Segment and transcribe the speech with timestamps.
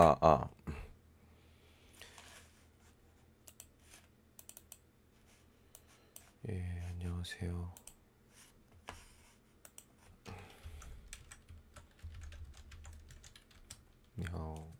[0.00, 0.48] 아, 아.
[6.48, 7.72] 예, 안녕하세요.
[14.16, 14.72] 안녕.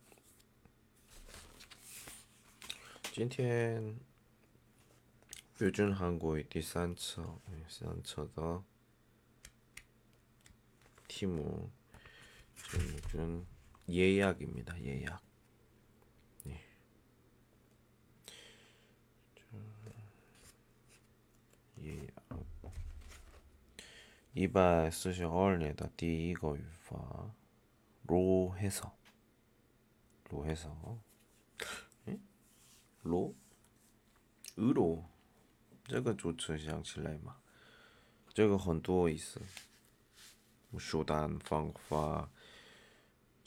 [3.12, 3.98] 今天
[5.60, 8.62] 요즘 한국의 디산처, 산처다
[11.08, 11.68] 티모
[12.70, 13.57] 제목은
[13.89, 14.81] 예약입니다.
[14.81, 15.21] 예약.
[16.43, 16.61] 네.
[21.81, 22.13] 예약.
[24.35, 27.31] 이바 쓰시 얼네다 第一个语法
[28.07, 28.97] 로 해서
[30.29, 30.99] 로 해서
[32.07, 32.19] 에?
[33.03, 33.35] 로
[34.57, 35.07] 으로
[35.85, 37.37] 这个主词想起来嘛
[38.33, 39.39] 这个很多意思
[40.79, 42.27] 手段方法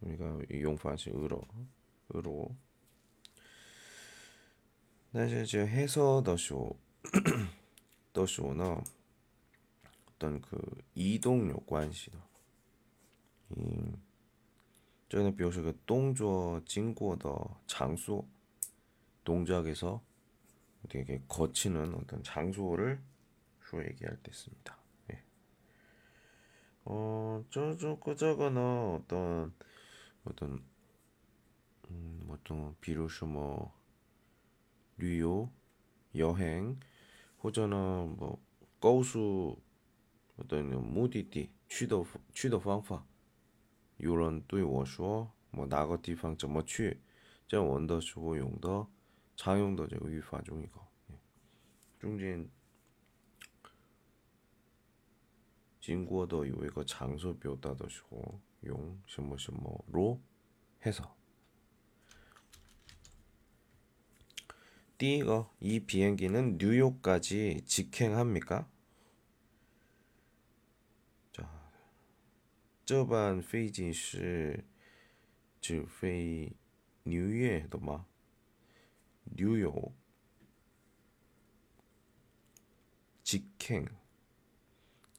[0.00, 1.40] 우리가 이 용파지 으로
[2.14, 2.54] 으로
[5.12, 6.78] 사실 이제 해서 더쇼
[8.12, 8.82] 더쇼나
[10.12, 10.58] 어떤 그
[10.94, 12.18] 이동력 관시다
[13.56, 14.02] 음
[15.08, 18.26] 전에 비교해서 그 동조 진고더 장소
[19.24, 20.02] 동작에서
[20.88, 23.00] 되게 거치는 어떤 장소를
[23.68, 24.78] 주로 얘기할 때 씁니다.
[25.12, 25.22] 예.
[26.84, 29.52] 어, 저저 그저거나 어떤
[30.27, 30.63] 어떤
[31.89, 33.71] 음, 어떤 비로소 뭐
[34.97, 35.49] 旅游
[36.15, 36.79] 여행
[37.43, 38.39] 혹은 뭐
[38.79, 39.57] 고수
[40.37, 43.05] 어떤 目的地去的去的方法
[43.97, 46.99] 이런 对我说뭐 나거 地方怎么去
[47.47, 48.87] 这文的时候用的
[49.35, 50.79] 常用的这个语法中一个
[51.99, 52.49] 중间
[55.79, 60.21] 经过的有一个场所表达的时候 用什么什么로
[60.85, 61.15] 해서
[64.97, 68.69] 第一个이 비행기는 뉴욕까지 직행합니까?
[71.33, 71.49] 자,
[72.85, 74.63] 这班飞机是
[75.59, 76.55] 只飞
[77.03, 78.05] 纽约的吗?
[79.25, 79.93] 뉴욕
[83.23, 83.87] 직행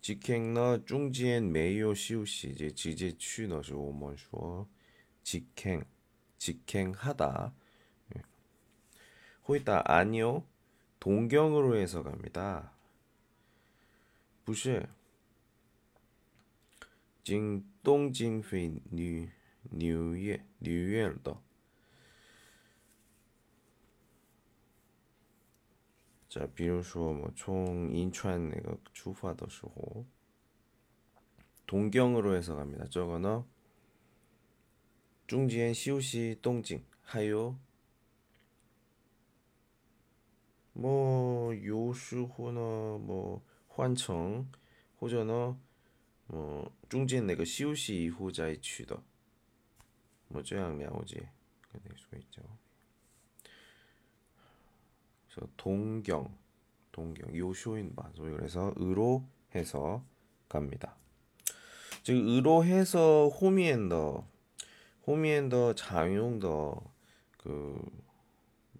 [0.01, 4.69] 직행呢中间没有休息这直接去的时候我们说
[5.23, 5.85] 직행
[6.39, 7.55] 직행하다
[9.47, 10.45] 호이다 아니요
[11.01, 12.73] 동경으로 해서 갑니다
[14.45, 14.89] 不是
[17.23, 19.27] 经东京飞纽
[19.71, 21.37] 纽约纽约的
[26.29, 30.05] 자, 比如说뭐从 인천 那个出发的时候
[31.67, 32.87] 동경으로 해서 갑니다.
[32.91, 33.45] 저거는
[35.27, 37.59] 중지엔 시우시 동징 하요
[40.73, 44.51] 뭐 요슈호는 뭐 환청
[45.01, 45.57] 호전어
[46.27, 49.03] 뭐 중지엔 내가 시우시 이후자의 취더
[50.29, 51.29] 뭐这样 了解
[51.83, 52.43] 될 수가 있죠.
[55.39, 56.37] 그래서 동경,
[56.93, 59.25] 동경 요쇼인 바 그래서 의로
[59.55, 60.05] 해서
[60.49, 60.97] 갑니다.
[62.03, 64.27] 즉 의로 해서 호미엔더,
[65.07, 66.83] 호미엔더 장용더
[67.39, 68.05] 그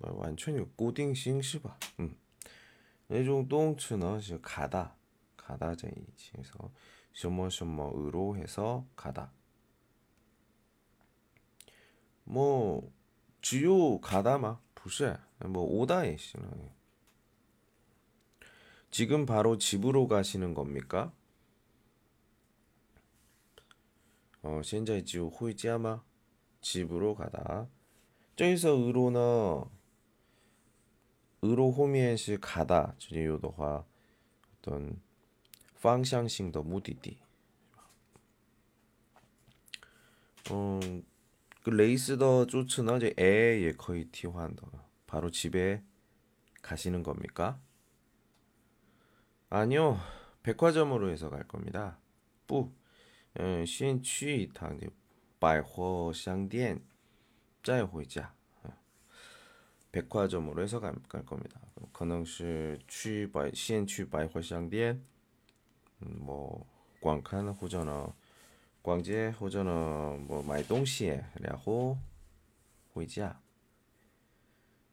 [0.01, 1.79] 완전히固定 싱시바.
[2.01, 2.17] 음.
[3.07, 4.95] 那种动词呢是 가다,
[5.37, 6.71] 가다 这一起해서
[7.13, 9.31] 什么什么의로 해서 가다.
[12.25, 12.91] 뭐
[13.43, 16.71] 지요 가다마 不是뭐 오다에 씨는
[18.91, 21.13] 지금 바로 집으로 가시는 겁니까?
[24.43, 26.05] 어, 现在就回家吗?
[26.61, 27.67] 집으로 가다.
[28.37, 29.65] 저기서 의로는
[31.43, 32.95] 의로 호미엔시 가다.
[32.99, 33.85] 这里有的话
[34.61, 35.01] 어떤
[35.75, 37.19] 方向性的目的地.
[40.51, 41.05] 음,
[41.63, 44.67] 그 레이스더 조츠는 이제 에에 거의 티환더
[45.07, 45.83] 바로 집에
[46.63, 47.61] 가시는 겁니까?
[49.49, 49.99] 아니요
[50.43, 51.99] 백화점으로 해서 갈 겁니다.
[52.47, 52.73] 뿌,
[53.67, 54.79] 先去一趟
[55.41, 56.83] 百货商店
[57.63, 58.35] 짜이 호이자
[59.91, 61.61] 백화점으로 해서 갈, 갈 겁니다.
[61.93, 65.01] 可能是去百先去百货商店，
[66.01, 66.67] 嗯，뭐
[67.01, 67.85] 观看或者
[68.79, 71.97] 呢逛街或者呢뭐买东西，然后
[72.93, 73.41] 回家。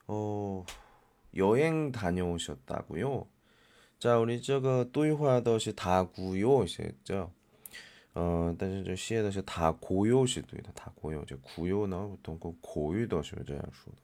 [0.07, 0.65] 어,
[1.35, 3.27] 여행 다녀오셨다고요?
[3.99, 7.31] 자, 우리 저거 对话都是 다구요 있었죠?
[8.13, 11.23] 어, 但是这些的是 다고요是对的, 다고요.
[11.25, 14.01] 这 구요呢, 보통 그 고유都是这样说的.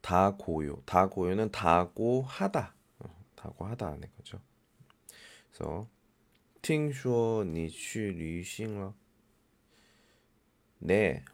[0.00, 0.82] 다고요.
[0.86, 2.74] 다고요는 다고하다.
[3.34, 4.38] 다고하다 하는 거죠.
[5.52, 5.88] 그래서
[6.62, 8.94] 听说你去旅行了?
[10.78, 11.24] 네,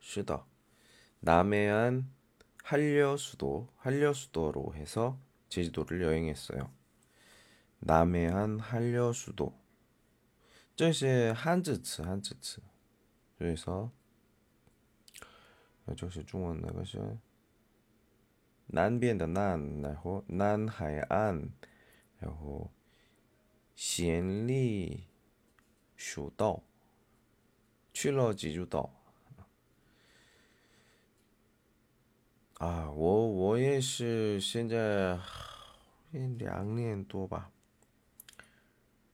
[0.00, 0.44] 是的.
[1.20, 2.10] 남해안
[2.62, 6.70] 한려수도, 한려수도로 해서 제주도를 여행했어요.
[7.80, 9.52] 남해안 한려수도.
[10.76, 12.62] 这些汉字词,汉字词.
[13.36, 13.90] 그래서
[15.96, 17.18] 就是中文那个是
[18.66, 21.50] 南边的南，然后南海岸，
[22.23, 22.71] 然后
[23.75, 25.03] 县里
[25.97, 26.63] 蜀道，
[27.93, 28.89] 去了济州岛。
[32.59, 35.19] 啊，我我也是现在
[36.37, 37.51] 两年多吧，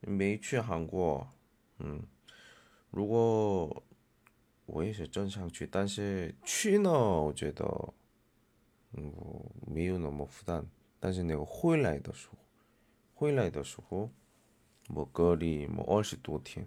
[0.02, 1.28] 没去韩国。
[1.80, 2.04] 嗯，
[2.92, 3.84] 如果
[4.68, 7.66] 我也是正常去，但是去呢，我觉得
[8.92, 9.12] 嗯
[9.66, 10.64] 没有那么负担。
[11.00, 12.38] 但是那个回来的时候，
[13.20, 14.10] 回来的时候，
[14.88, 16.66] 我隔离我二十多天，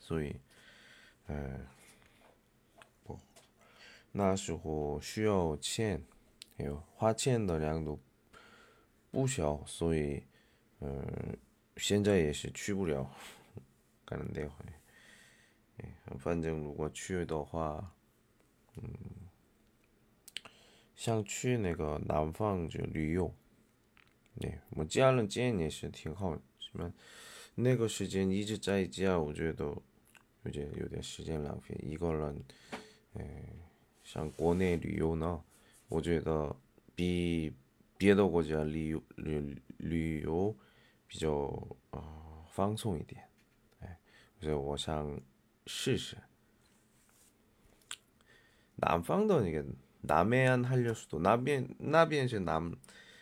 [0.00, 0.40] 所以，
[1.26, 1.66] 嗯。
[4.14, 6.02] 那时候需要钱，
[6.56, 7.98] 还有花钱的量都
[9.10, 10.22] 不小，所以，
[10.80, 11.36] 嗯，
[11.76, 13.10] 现在也是去不了，
[14.06, 14.64] 可能得会，
[16.18, 17.94] 反正如果去的话，
[18.76, 18.90] 嗯，
[20.94, 23.34] 想去那个南方就旅游，
[24.39, 26.93] 对，我家人建议是挺好，什么
[27.55, 29.65] 那个时间一直在家，我觉得
[30.43, 32.43] 有点有点时间浪费，一个人，
[33.13, 33.25] 嗯。
[34.03, 35.43] 像国内旅游呢，
[35.89, 36.55] 我觉得
[36.95, 37.53] 比
[37.97, 40.55] 别的国家旅游旅旅游
[41.07, 41.51] 比较
[41.89, 42.01] 啊
[42.49, 43.21] 放松一点，
[43.81, 43.99] 哎，
[44.39, 45.19] 所以我想
[45.65, 46.15] 试试。
[48.77, 49.65] 南方的那个
[50.03, 52.71] 南面한려수도那边那边是南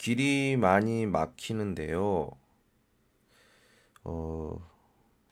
[0.00, 2.30] 길이 많이 막히는데요.
[4.02, 4.70] 어,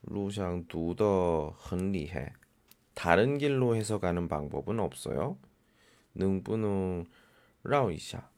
[0.02, 2.34] 루샹 두더 흥리해.
[2.92, 5.38] 다른 길로 해서 가는 방법은 없어요.
[6.14, 7.06] 능부능
[7.64, 8.28] 라오이샤.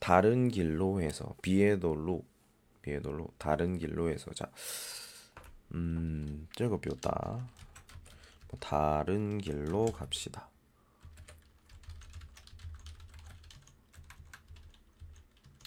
[0.00, 2.22] 다른 길로 해서 비에돌로
[2.82, 4.50] 비에돌로 다른 길로 해서 자.
[5.72, 7.48] 음, 저거 뼈다.
[8.60, 10.51] 다른 길로 갑시다.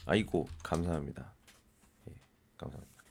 [0.07, 1.33] 아이고 감사합니다.
[2.07, 2.13] 예,
[2.57, 3.03] 감사합니다.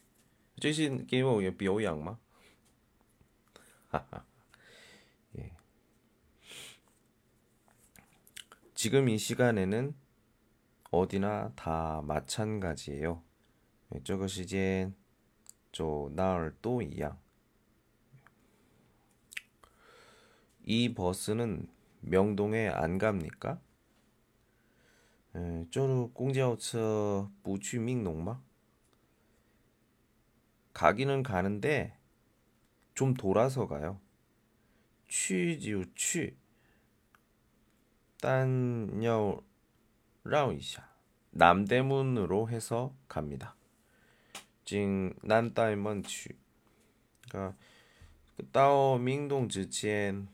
[0.61, 2.17] 최신 게임은 뭐, 비오의 악마.
[5.39, 5.53] 예.
[8.75, 9.95] 지금 이 시간에는
[10.93, 13.23] 어디나 다 마찬가지예요.
[14.05, 14.95] 저거 시즌
[15.73, 17.19] 저 나을 또 이양.
[20.65, 21.69] 이 버스는
[22.01, 23.61] 명동에 안 갑니까?
[25.36, 28.42] 에, 这公交车不去明洞吗?
[30.74, 31.98] 가기는 가는데
[32.96, 34.00] 좀 돌아서 가요.
[35.08, 36.36] 취지요 취.
[38.22, 39.42] 但要
[40.24, 40.90] 绕一下
[41.32, 43.56] 남대문으로 해서 갑니다.
[44.66, 46.30] 징 난다이먼취
[47.30, 47.58] 그러니까
[48.52, 50.28] 따오 민동 之前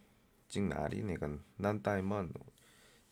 [0.49, 2.33] 징 나리 내가 난다이먼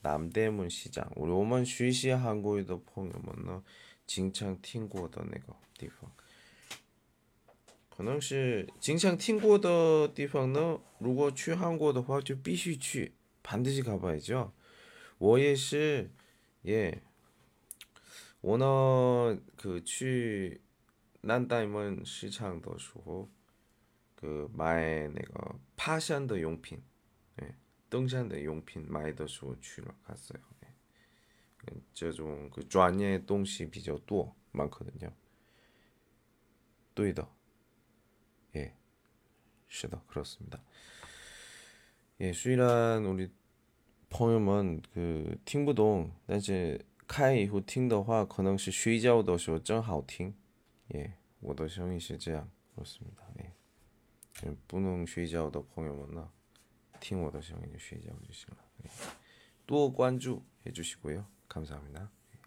[0.02, 3.64] 남대문 시장 우리 오만 쉬시 한국에도 보면
[4.06, 6.12] 징창 팅고더 내가 地方
[7.90, 13.14] 可能是经常听过的地方呢如果去韩国的话就必须去
[13.44, 14.52] 반드시 가봐야죠
[15.20, 16.12] 我也是，
[16.64, 17.02] 也
[18.42, 20.60] 我呢，그去
[21.22, 23.30] 南大门市场的时候，
[24.20, 26.87] 그买那个爬山的用品, 예,
[27.90, 30.40] 登山的用品买的时候去了 갔어요.
[30.64, 31.74] 예.
[31.94, 35.12] 这种그专业东西比较多 많거든요.
[36.94, 37.28] 对的.
[38.56, 38.74] 예.
[39.68, 40.02] 是的.
[40.08, 40.60] 그렇습니다.
[42.20, 43.30] 예, 虽然 우리
[44.10, 50.34] 朋友们그听不懂, 但是开以后听的话可能是睡觉的时候正好听.
[50.94, 51.14] 예.
[51.40, 53.24] 我的声音是这样 그렇습니다.
[53.40, 53.52] 예.
[54.68, 56.32] 不能睡觉的朋友们呢
[57.01, 58.11] 팀워더 시청해 주시죠.
[58.79, 58.91] 네.
[59.67, 61.27] 또 관주 해주시고요.
[61.49, 62.11] 감사합니다.
[62.33, 62.41] 네.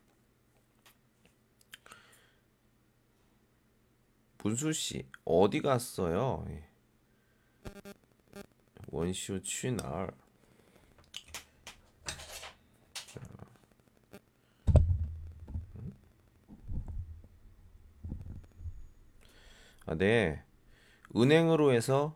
[4.37, 6.43] 분수 씨 어디 갔어요?
[6.47, 6.67] 네.
[8.35, 8.43] 예.
[8.87, 10.11] 원슈 취날
[19.91, 20.41] 아, 네.
[21.13, 22.15] 은행으로 해서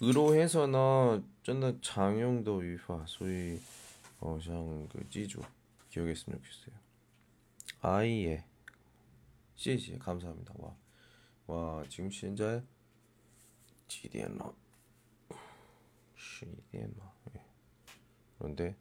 [0.00, 3.58] 俄罗 해서는 真的常用的语法所以
[4.18, 5.42] 好像그记住
[5.90, 6.74] 기억했으면 좋겠어요
[7.80, 8.44] 아예
[9.56, 10.76] 谢谢 감사합니다 와,
[11.46, 12.62] 와 지금 현재
[13.86, 14.54] 几点了
[16.16, 17.40] 12点了 예.
[18.38, 18.74] 그런데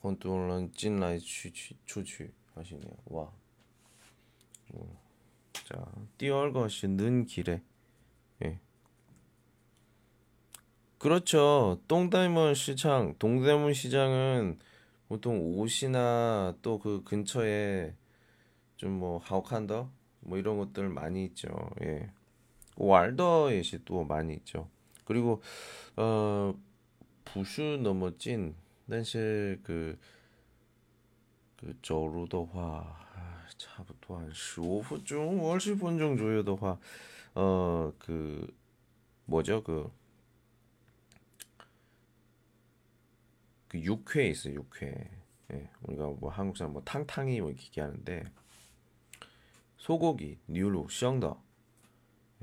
[0.00, 3.32] 很多人进来出去出去 하시네요 와
[4.74, 4.96] 음.
[5.52, 5.86] 자,
[6.18, 7.62] 第二个是는 길에
[8.42, 8.58] 예.
[10.99, 11.79] 그렇죠.
[11.87, 14.57] 똥다이문 시장, 동대문 시장은
[15.07, 17.93] 보통 옷이나 또 그 근처에
[18.77, 19.89] 좀 뭐 하우칸더
[20.21, 21.47] 뭐 이런 것들 많이 있죠.
[21.83, 22.09] 예.
[22.75, 24.69] 그 왈더 예시 또 많이 있죠.
[25.05, 25.41] 그리고
[25.97, 26.53] 어
[27.25, 28.55] 부슈 넘어진
[28.89, 29.97] 但是그
[31.57, 32.51] 그 저루더화
[33.15, 36.77] 아, 차부터 한 15분 중 50분 정도 조여더화
[37.33, 38.47] 어그
[39.25, 39.91] 뭐죠 그
[43.67, 45.11] 그 육회 있어요 육회.
[45.53, 48.25] 예, 우리가 뭐 한국 사람 뭐 탕탕이 뭐 이렇게 얘기하는데
[49.77, 51.41] 소고기 뉴루 샹더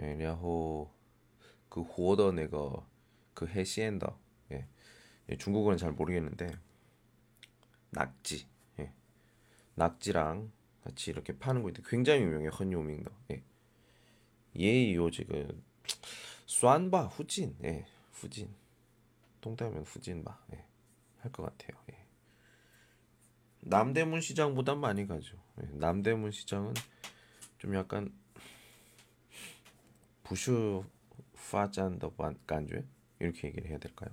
[0.03, 2.87] 예, 然后그 호더 내가
[3.35, 4.19] 그 해시엔더
[4.53, 4.67] 예,
[5.29, 6.51] 예, 중국어는 잘 모르겠는데
[7.91, 8.47] 낙지.
[8.79, 8.93] 예,
[9.75, 10.51] 낙지랑
[10.83, 13.43] 같이 이렇게 파는 거 있는데 굉장히 유명해 헌요밍더 예.
[14.57, 15.63] 예요 지금
[16.47, 17.57] 쏜바 후진.
[17.65, 18.55] 예, 후진.
[19.41, 20.39] 동대면 후진바.
[20.55, 20.65] 예.
[21.25, 21.83] 할 것 같아요.
[21.91, 22.07] 예.
[23.61, 25.37] 남대문 시장보단 많이 가죠.
[25.63, 25.67] 예.
[25.73, 26.75] 남대문 시장은
[27.59, 28.13] 좀 약간
[30.23, 30.85] 부슈
[31.51, 32.13] 파잔더
[32.47, 32.85] 간주
[33.21, 34.11] 이렇게 얘기를 해야 될까요?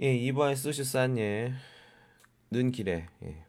[0.00, 1.54] 예, 이바에 쓰시싼예
[2.50, 3.44] 는 길에 예.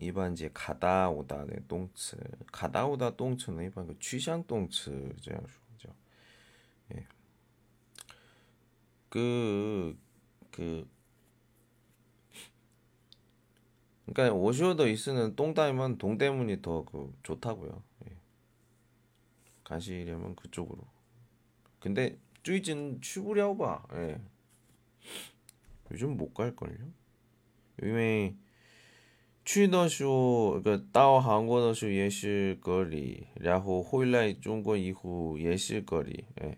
[0.00, 2.16] 이반 이제 가다 오다의 똥츠
[2.52, 5.44] 가다 오다 똥츠는 이반 그 취향 똥츠这样
[6.94, 7.06] 예.
[9.09, 9.97] 그,
[10.51, 10.87] 그,
[14.05, 17.83] 그러니까 오쇼더 이스는 똥다이면 동대문이 더 그 좋다고요.
[18.05, 18.17] 예.
[19.63, 20.83] 가시려면 그쪽으로.
[21.79, 23.87] 근데 쭈이진 추구려봐.
[23.93, 24.21] 예.
[25.91, 26.91] 요즘 못 갈걸요?
[27.81, 28.35] 因为
[29.45, 36.57] 去的时候，个到韩国的时候也是隔离，然后回来中国以后也是隔离，哎。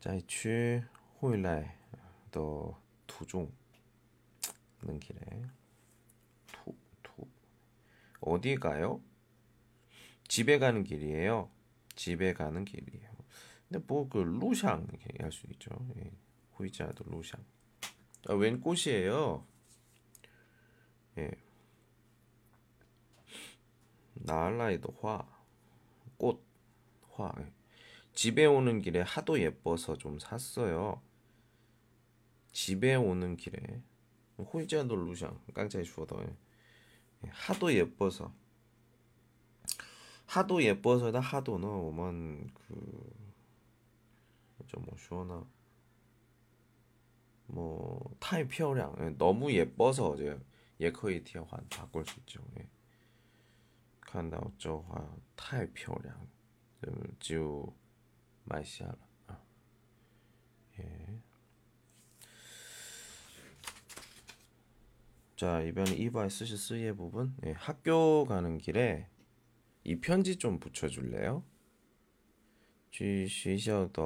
[0.00, 0.82] 再去
[1.18, 1.76] 回来
[2.30, 2.40] 的
[3.06, 3.50] 途中
[4.82, 5.18] 는 길에
[6.46, 7.26] 투, 투.
[8.20, 9.00] 어디 가요?
[10.28, 11.50] 집에 가는 길이에요.
[11.96, 13.10] 집에 가는 길이에요.
[13.68, 15.70] 근데 뭐 그 루샹 이렇게 할 수 있죠.
[15.96, 16.10] 예.
[16.54, 17.40] 후이자도 루샹.
[18.28, 19.46] 아, 웬 꽃이에요?
[21.18, 21.30] 예.
[24.14, 25.26] 나라이도 화,
[26.16, 26.44] 꽃,
[27.12, 27.32] 화.
[28.19, 31.01] 집에 오는 길에 하도 예뻐서 좀 샀어요.
[32.51, 33.81] 집에 오는 길에.
[34.37, 36.21] 호이자도 루샹 깡짜이 주어도.
[37.29, 38.33] 하도 예뻐서.
[40.25, 42.51] 하도 예뻐서다 하도는 오만
[44.57, 45.47] 그좀뭐 시원하 뭐,
[47.47, 48.97] 뭐 타이 피어량.
[48.99, 50.37] 예, 너무 예뻐서 이제
[50.81, 52.43] 예커이 티어환 바꿀 수 있죠.
[52.59, 52.67] 예.
[54.01, 56.27] 칸다오쪼화 아, 타이 피어량.
[57.21, 57.73] 지우
[58.48, 59.40] 买下了啊
[60.78, 61.20] 예.
[65.36, 69.08] 자 이번에 2번44의 부분 예, 학교 가는 길에
[69.82, 71.44] 이 편지 좀 붙여줄래요?
[72.90, 74.02] 去学校的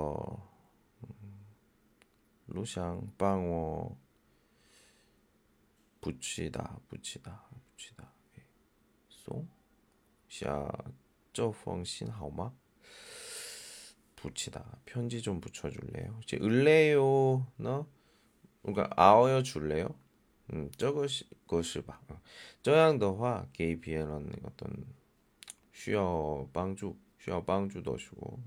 [2.47, 3.99] 路上帮我
[6.01, 8.47] 붙이다 붙이다 붙이다 예.
[9.09, 9.47] 송?
[10.29, 10.67] 下
[11.33, 12.55] 这封信好吗?
[14.23, 16.21] 붙이다 편지 좀 붙여줄래요?
[16.23, 17.87] 이제 을래요 너
[18.63, 19.95] 그러니까 아어여 줄래요?
[20.53, 22.01] 음, 저것이 것이 봐.
[22.63, 24.87] 这样的话给别人 어떤
[25.73, 28.39] 需要帮助需要帮助的时候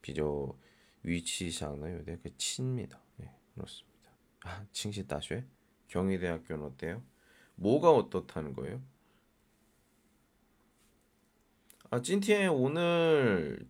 [0.00, 0.54] 比较
[1.02, 3.00] 위치상은 요대 그 친입니다.
[3.16, 4.10] 네, 그렇습니다.
[4.44, 5.44] 아, 칭시 다쉐
[5.88, 7.02] 경희대학교는 어때요?
[7.56, 8.82] 뭐가 어떻다는 거예요?
[11.90, 13.68] 아, 찐티에 오늘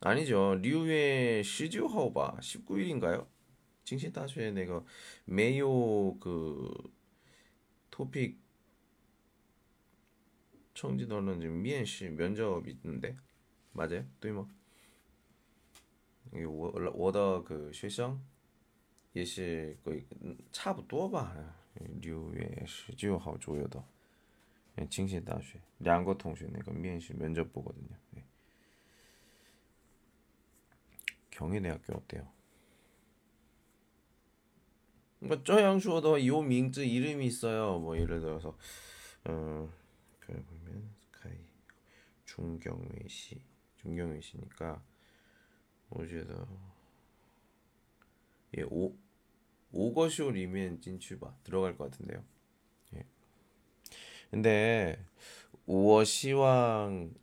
[0.00, 0.54] 아니죠.
[0.56, 3.26] 리우의 시즈하오바 19일인가요?
[3.84, 4.84] 칭시 다쉐 내가
[5.24, 6.72] 메요 그
[7.90, 8.38] 토픽
[10.74, 13.16] 청지도는 지금 미엔시 면접 있는데
[13.72, 14.04] 맞아요?
[14.20, 14.48] 또뭐
[16.92, 18.18] 我的个学校
[19.12, 19.96] 也是个
[20.52, 21.34] 差不多吧，
[22.02, 23.82] 六月十九号左右的
[24.90, 27.96] 清华大学两个同学那个面试면접 보거든요.
[31.31, 32.23] 경희대학교 어때요?
[35.19, 37.79] 뭐, 그러니까 저양슈어더 요 밍즈 이름이 있어요.
[37.79, 38.57] 뭐 예를 들어서
[39.25, 39.69] 어,
[40.25, 41.37] 보면 스카이
[42.25, 43.41] 중경외 씨
[43.77, 44.81] 중경외 씨니까
[45.91, 46.47] 오지에서
[48.57, 48.95] 예오
[49.71, 52.23] 오거쇼 리면 진출바 들어갈 것 같은데요.
[52.95, 53.05] 예.
[54.29, 55.05] 근데
[55.65, 57.13] 오어시왕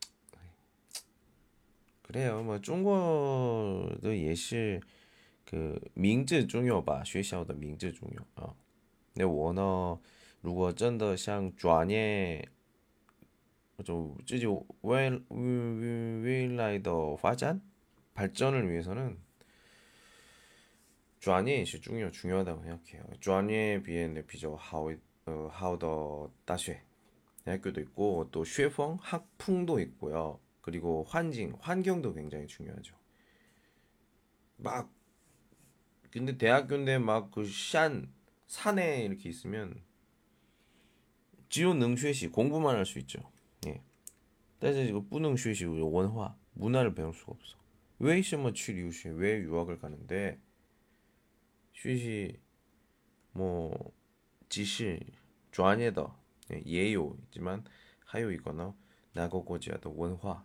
[2.08, 2.43] 그래요.
[2.43, 4.80] 뭐 중국도 예시
[5.45, 8.17] 그 민즈 중요吧, 学校的 민즈 중요.
[8.36, 8.56] 어.
[9.15, 9.99] 那我呢
[10.41, 12.47] 如果真的想专业
[13.84, 14.45] 就自己
[14.82, 17.62] 未未未来的发展
[18.13, 19.17] 발전을 위해서는
[21.19, 23.04] 专业是 중요 중요하다고 생각해요.
[23.21, 24.89] 专业비엔比较好
[25.26, 25.88] 어, 好的
[26.45, 26.82] 大学
[27.45, 30.39] 대학교도 있고 또 쉐펑 학풍도 있고요.
[30.70, 32.94] 그리고 환징, 환경도 굉장히 중요하죠.
[34.59, 34.92] 막
[36.11, 38.12] 근데 대학교인데 막 그 산
[38.46, 39.83] 산에 이렇게 있으면
[41.48, 43.20] 지온 능슈시 공부만 할 수 있죠.
[43.66, 47.57] 예.但是 이거 뿌능슈시 원화 문화를 배울 수가 없어.
[47.98, 50.40] 왜 이시마 취리우시 왜 유학을 가는데
[51.74, 52.38] 슈시
[53.33, 53.70] 뭐
[54.48, 55.00] 지시
[55.52, 56.18] 좌에더
[56.52, 57.64] 예, 예요 있지만
[58.07, 58.74] 하요 이거나
[59.14, 60.44] 나고고지아도 원화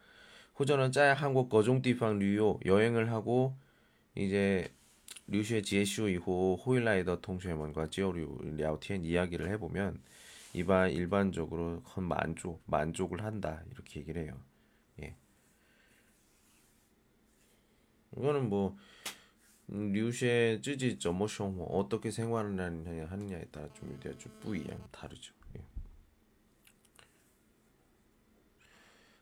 [0.61, 3.57] 호전은 짜야 한국 거종디팡 류요 여행을 하고
[4.13, 4.71] 이제
[5.25, 9.99] 류슈의 지에슈 이후 호일라이더 통신의 뭔가 지오류 랴오티엔 이야기를 해보면
[10.53, 14.39] 이반 일반적으로 건 만족 만족을 한다 이렇게 얘기를 해요.
[15.01, 15.15] 예.
[18.15, 18.77] 이거는 뭐
[19.67, 25.40] 류슈의 쯔지 점모쇼 뭐 어떻게 생활을 하느냐에 따라 좀 대가 좀 뿌이양 다르죠.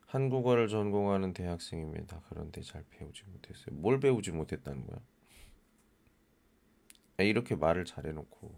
[0.10, 2.24] 한국어를 전공하는 대학생입니다.
[2.30, 3.76] 그런데 잘 배우지 못했어요.
[3.76, 5.00] 뭘 배우지 못했다는 거야?
[7.18, 8.52] 아, 이렇게 말을 잘 해놓고.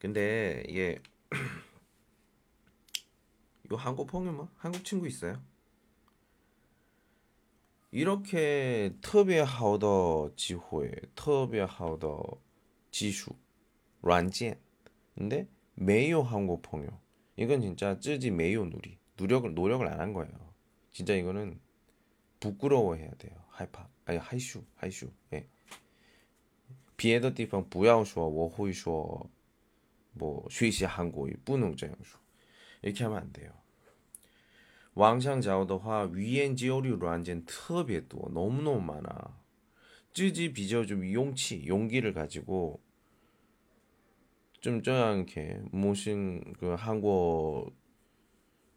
[0.00, 1.00] 근데 이게
[3.72, 5.40] 요 한국 펑유마 한국 친구 있어요?
[7.92, 12.40] 이렇게 특별 하우더 지회, 특별 하우더
[12.90, 13.36] 지수,
[14.02, 14.58] 软件.
[15.14, 16.88] 근데 매요 한국 펑유.
[17.36, 19.01] 이건 진짜 쯔지 매요 누리.
[19.16, 20.32] 노력을 노력을 안 한 거예요.
[20.92, 21.60] 진짜 이거는
[22.40, 23.34] 부끄러워해야 돼요.
[23.48, 25.10] 하이파 아니 하이슈 하이슈.
[25.32, 25.46] 예.
[26.96, 29.28] 비에더 디펑 부야오쇼 워호이슈어
[30.12, 32.18] 뭐 쉬시 한국이 뿌능자영슈
[32.82, 33.52] 이렇게 하면 안 돼요.
[34.94, 39.40] 왕샹자오더화 위엔 지오류 란젠 특별도 너무너무 많아.
[40.12, 42.80] 쯔지 비저 좀 용치 용기를 가지고
[44.60, 47.72] 좀 저양 이렇게 무슨 그 한국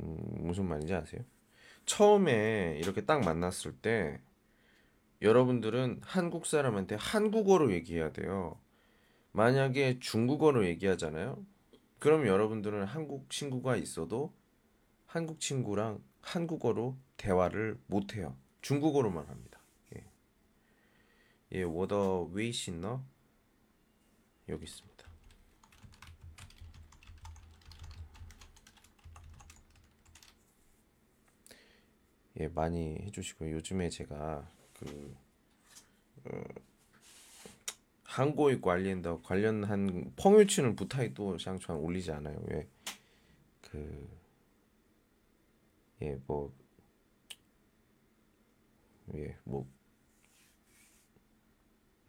[0.00, 1.22] 음, 무슨 말인지 아세요?
[1.86, 4.20] 처음에 이렇게 딱 만났을 때
[5.20, 8.58] 여러분들은 한국 사람한테 한국어로 얘기해야 돼요.
[9.32, 11.44] 만약에 중국어로 얘기하잖아요.
[11.98, 14.34] 그럼 여러분들은 한국 친구가 있어도
[15.06, 18.36] 한국 친구랑 한국어로 대화를 못 해요.
[18.62, 19.60] 중국어로만 합니다.
[19.94, 20.04] 예.
[21.52, 23.04] 예, 워더 웨이신너
[24.48, 24.91] 여기 있습니다.
[32.40, 35.16] 예, 많이 해주시고 요즘에 제가 그
[36.24, 36.42] 어,
[38.04, 42.42] 한국의 관련다 관련한 펑유치는 부타이 또 샹추안 올리지 않아요.
[42.46, 42.68] 왜?
[43.60, 44.08] 그
[46.02, 46.52] 예, 뭐
[49.14, 49.66] 예, 뭐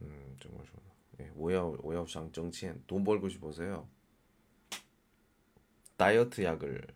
[0.02, 0.82] 음, 정말 좋아.
[1.20, 3.88] 예, 오야오 오야오상 정치엔 돈 벌고 싶어서요.
[5.96, 6.88] 다이어트 약을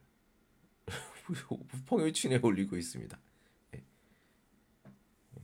[1.88, 3.18] 펑유치에 올리고 있습니다.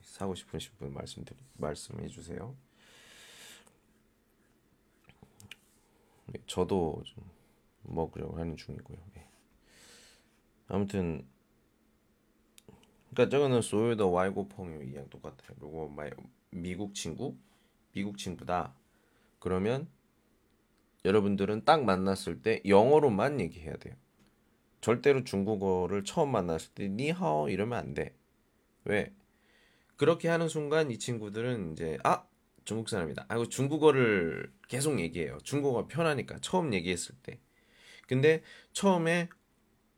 [0.02, 2.56] 사고 싶으신 분 말씀드리 말씀해 주세요.
[6.28, 7.24] 네, 저도 좀
[7.82, 8.98] 먹으려고 하는 중이고요.
[9.16, 9.28] 네.
[10.68, 11.26] 아무튼
[13.10, 15.56] 그러니까 저거는 소유더 와이고 펑유 이양 똑같아요.
[15.60, 15.92] 그리고
[16.52, 17.38] 미국 친구,
[17.94, 18.76] 미국 친구다.
[19.40, 19.88] 그러면
[21.06, 23.96] 여러분들은 딱 만났을 때 영어로만 얘기해야 돼요.
[24.84, 28.14] 절대로 중국어를 처음 만났을 때 니하오 이러면 안 돼.
[28.84, 29.14] 왜?
[29.96, 32.26] 그렇게 하는 순간 이 친구들은 이제 아
[32.66, 33.26] 중국 사람이다.
[33.30, 35.38] 아, 중국어를 계속 얘기해요.
[35.44, 37.40] 중국어가 편하니까 처음 얘기했을 때.
[38.08, 38.44] 근데
[38.74, 39.30] 처음에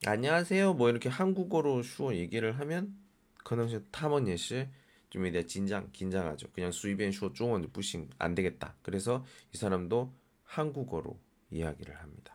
[0.06, 2.96] 안녕하세요 뭐 이렇게 한국어로 슈어 얘기를 하면
[3.44, 4.68] 그능시 타먼 예시
[5.10, 6.52] 좀 이제 긴장 긴장하죠.
[6.52, 8.76] 그냥 수입엔 슈어 중원을 부싱 안 되겠다.
[8.84, 11.20] 그래서 이 사람도 한국어로
[11.50, 12.35] 이야기를 합니다.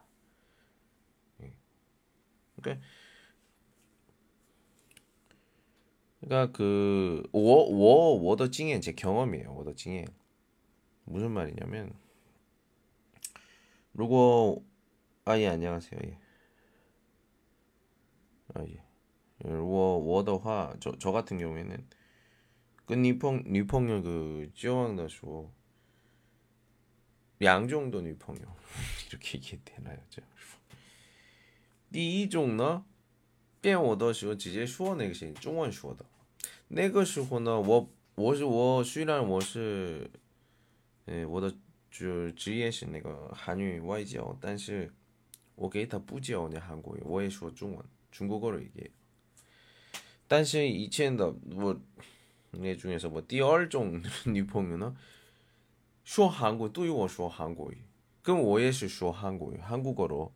[2.61, 2.85] 그러니까
[6.21, 9.55] 그러니까 그워워 워더 찡엔 제 경험이에요.
[9.55, 10.07] 워더 찡엔
[11.05, 11.93] 무슨 말이냐면
[13.95, 14.65] 루고
[15.25, 16.01] 아예 안녕하세요.
[16.05, 16.19] 예.
[18.55, 18.83] 아 예.
[19.45, 21.87] 워 워더화 저 저 같은 경우에는
[22.87, 25.53] 그 니펑 니펑요 그 지어왕다쇼
[27.43, 28.41] 양종도 니펑요
[29.11, 30.23] 이렇게 얘기해 되나요, 저?
[31.93, 32.85] 第一种呢，
[33.61, 36.05] 变我的时候直接说那个声音，中文说的。
[36.69, 40.09] 那个时候呢，我我是我虽然我是，
[41.07, 41.53] 哎，我的
[41.91, 44.93] 就职业是那个韩语外教，但是
[45.57, 48.91] 我给他不教那韩国语，我也说中文，中国语也。
[50.29, 51.77] 但是以前的我，
[52.53, 54.97] 那中也是我第二种女朋友呢，
[56.05, 57.79] 说韩国对于我说韩国语，
[58.23, 60.31] 跟我也是说韩国语，韩国语。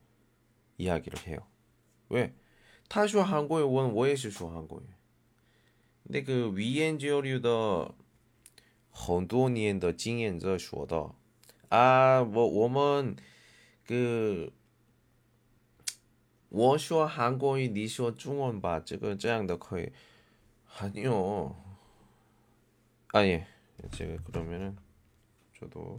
[0.78, 1.44] 이야기를해 요。
[2.10, 2.34] 왜？
[2.88, 4.86] 他说韩国语，我我也是说韩国语。
[6.04, 7.94] 那个语言交流的
[8.90, 11.14] 很多年的经验者说的
[11.70, 13.16] 啊，我我们
[13.86, 14.52] 그
[16.50, 19.92] 我说韩国语，你说中文吧，这个这样的可以。
[20.80, 21.56] 아니요.
[23.12, 23.46] 아 예.
[23.92, 24.78] 제가 그러면은
[25.60, 25.96] 저도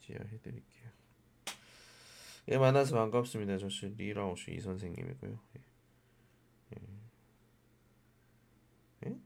[0.00, 0.75] 지어해 드릴게요.
[2.49, 3.57] 예, 만나서 반갑습니다.
[3.57, 5.39] 저씨 리라오스 이 선생님이고요.
[5.57, 6.77] 예.
[9.05, 9.17] 예?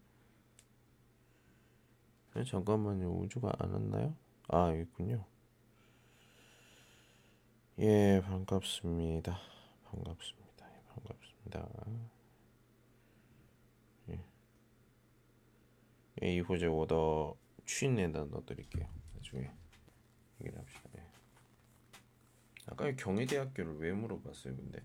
[2.35, 2.43] 예?
[2.43, 3.11] 잠깐만요.
[3.19, 4.15] 우주가 안 왔나요?
[4.47, 5.23] 아, 있군요.
[7.79, 9.37] 예, 반갑습니다.
[9.85, 10.65] 반갑습니다.
[10.75, 11.31] 예, 반갑습니다.
[16.23, 18.87] 예, 이후 제 오더 취인에다 넣어드릴게요.
[19.15, 19.49] 나중에
[20.39, 20.89] 얘기를 합시다.
[20.97, 21.10] 예.
[22.71, 24.81] 아까 경희대학교를 왜 물어봤어요, 근데?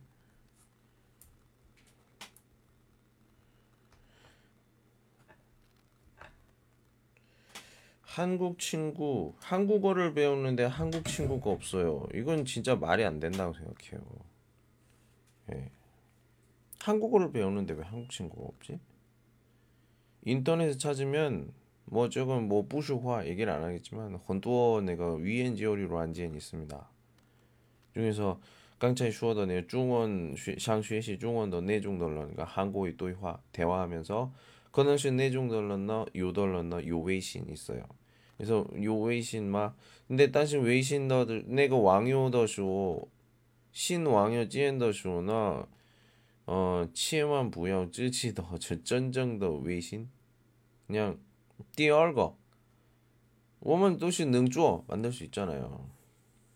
[8.02, 12.06] 한국 친구, 한국어를 배우는데 한국 친구가 없어요.
[12.12, 14.00] 이건 진짜 말이 안 된다고 생각해요.
[15.52, 15.70] 예.
[16.80, 18.80] 한국어를 배우는데 왜 한국 친구가 없지?
[20.24, 21.52] 인터넷에 찾으면
[21.84, 26.95] 뭐 조금 뭐 부슈화 얘기를 안 하겠지만 헌두어 내가 위엔지어리로 안지엔 있습니다.
[27.95, 28.39] 중에서
[28.77, 34.31] 刚才说的那 중원 想学习 중원도 내중dol러 그러니까 한국의对话 대화하면서
[34.71, 37.83] 可能是那种的人呢有的人呢有微信 있어요.
[38.37, 39.75] 그래서 요微信嘛
[40.09, 43.07] 근데 但是微信的那个网友的时候
[43.71, 45.67] 新网友见的时候呢
[46.45, 50.09] 呃千万不要支持的是真正的微信
[50.87, 51.17] 그냥
[51.75, 52.33] 第二个
[53.59, 55.85] 我们都是能做 만들 수 있잖아요.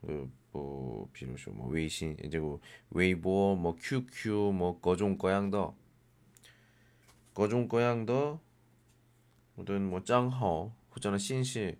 [0.00, 2.60] 그뭐 비로소 뭐 웨이신 이제 뭐
[2.90, 5.74] 웨이보 뭐 QQ 뭐 거종 거양더
[7.34, 8.40] 거종 거양더
[9.56, 11.78] 어떤 뭐 짱허 혹은 신시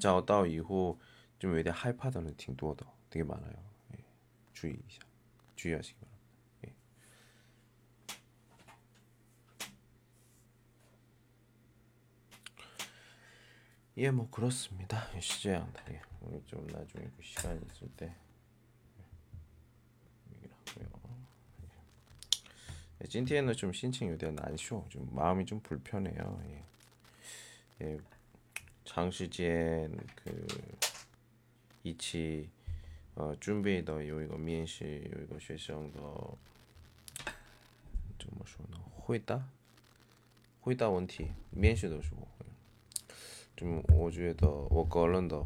[0.00, 0.98] 자오 따오 이후
[1.38, 3.52] 좀 요새 하이파더는 팅도어더 되게 많아요.
[3.96, 4.04] 예.
[4.52, 4.78] 주의
[5.56, 6.24] 주의하시기 바랍니다.
[6.66, 6.74] 예.
[13.98, 15.06] 예, 뭐 그렇습니다.
[15.20, 16.13] 시제양 예.
[16.23, 18.13] 오늘 좀 나중에 그 시간 있을 때
[20.33, 20.51] 얘기를
[20.91, 21.15] 하고요.
[23.01, 26.41] 예, 今天呢좀 신칭 요대 난쇼, 좀 마음이 좀 불편해요.
[26.47, 26.63] 예,
[27.81, 27.99] 예
[28.85, 30.47] 장시간 그
[31.83, 32.49] 이치
[33.15, 35.99] 어, 准备的有一个面试，有一个学生的
[38.17, 38.77] 怎么说呢？
[38.95, 39.47] 回答
[40.61, 42.27] 回答问题，面试的时候。
[43.55, 45.45] 좀我觉得 我个人的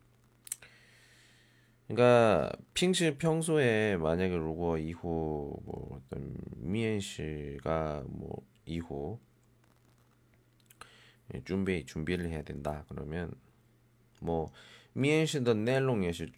[1.90, 9.20] 그러니까 핑시 평소에 만약에 로고 이후 뭐 어떤 미엔씨가 뭐 이후
[11.44, 13.32] 준비 준비를 해야 된다 그러면
[14.20, 14.50] 뭐
[14.94, 16.32] 미엔씨의 내용 예시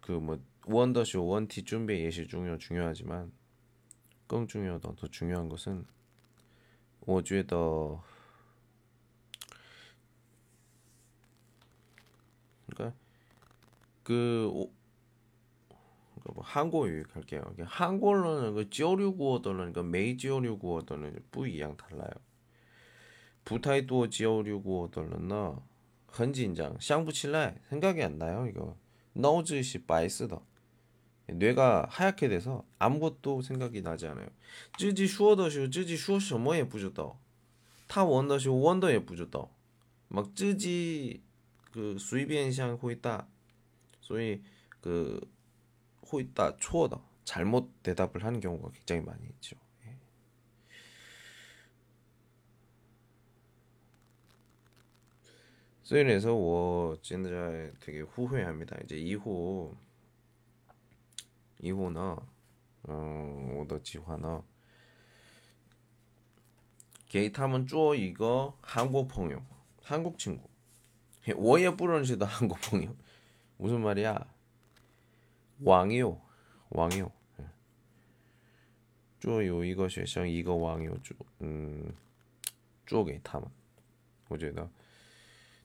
[0.00, 3.32] 그뭐 원더쇼 원티 준비 예시 중요 중요하지만
[4.30, 5.84] 更 중요하다 더 중요한 것은
[7.00, 8.00] 我觉得
[12.66, 12.96] 그러니까
[14.04, 14.70] 그
[16.34, 17.42] 뭐 한국어 갈게요.
[17.64, 22.10] 한국어는 그 지어류구어들은 그 메이지어류구어들은 不一样 달라요.
[23.44, 25.30] 부타이도 지어류구어들은
[26.06, 28.46] 很紧张, 샹부칠래 생각이 안 나요.
[28.46, 28.76] 이거
[29.12, 30.44] 너즈시 바이스더.
[31.28, 34.26] 뇌가 하얗게 돼서 아무것도 생각이 나지 않아요.
[34.76, 37.20] 쯔지 슈어더슈 쯔지 슈어什 么也不知道
[37.86, 39.54] 他원더슈 원더 也不知道
[40.08, 41.22] 막 쯔지
[41.72, 43.28] 그 수입변상 호있다.
[44.00, 44.42] 소위
[44.80, 45.20] 그
[46.10, 49.56] 호있다 초어다 잘못 대답을 하는 경우가 굉장히 많이 있죠.
[49.86, 49.96] 예.
[55.88, 58.76] 그래서 我现在 되게 후회합니다.
[58.84, 59.76] 이제 이후
[61.58, 62.16] 以后呢，
[62.88, 64.42] 嗯，我的计划呢，
[67.08, 69.42] 给他们做一个韩国朋友，
[69.82, 70.48] 韩国친구。
[71.36, 72.96] 我也不认识的韩国朋友，
[73.58, 74.26] 무슨말이야
[75.62, 77.10] 왕요왕요
[79.20, 81.92] 做有一个学生一个网友做，嗯，
[82.86, 83.50] 做给他们。
[84.28, 84.70] 我觉得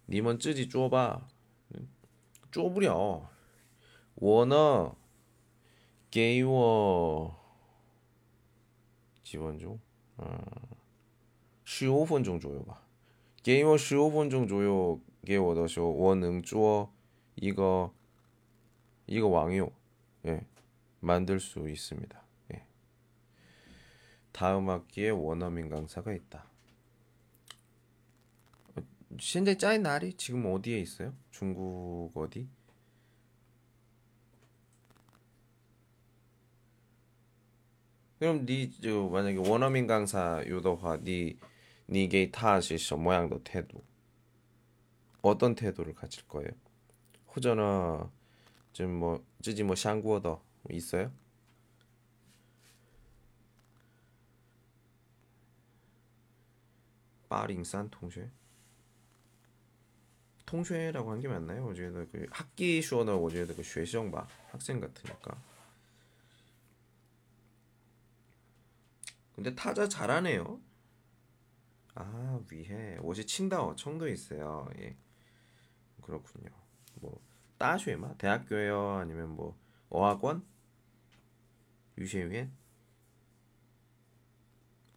[0.05, 1.29] 你们自己做吧，
[2.51, 3.29] 做不了。
[4.15, 4.95] 我呢，
[6.11, 7.35] 给我
[9.23, 9.79] 几分钟，
[10.17, 10.41] 嗯，
[11.63, 12.81] 十五分钟左右吧。
[13.41, 16.91] 给我十五分钟左右给我的时候，我能做
[17.35, 17.93] 一个
[19.05, 19.71] 一个网友，
[20.24, 22.20] 哎，만들 수 있습니다
[24.32, 26.46] 다음 학기에 원어민 강사가 있다.
[29.18, 31.12] 현재 짜인 날이 지금 어디에 있어요?
[31.30, 32.48] 중국 어디?
[38.18, 41.38] 그럼 니저 만약에 원어민 강사 요더화 니
[41.88, 43.82] 니게 타시什 모양도 태도
[45.22, 46.50] 어떤 태도를 가질 거예요?
[47.34, 48.10] 호전어
[48.72, 51.10] 좀뭐 어쩌지 뭐 샹구어더 있어요?
[57.30, 58.30] 빠링산 통쉐?
[60.46, 61.66] 통쉐라고 한 게 맞나요?
[61.66, 65.40] 어제도 그 학기 슈어너 어제도 그 쉐시정바 학생 같으니까.
[69.34, 70.60] 근데 타자 잘하네요.
[71.94, 74.68] 아 위에 옷이 친다어 청도 있어요.
[74.78, 74.96] 예.
[76.02, 76.50] 그렇군요.
[77.00, 77.20] 뭐
[77.59, 79.57] 따쉐마 대학교요 아니면 뭐
[79.89, 80.45] 어학원
[81.97, 82.51] 유시위엔